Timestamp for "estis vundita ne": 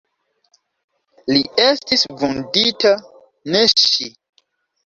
1.67-3.63